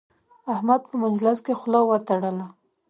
احمد 0.53 0.81
په 0.89 0.95
مجلس 1.03 1.37
کې 1.45 1.53
خول 1.59 1.73
وتړله. 1.85 2.47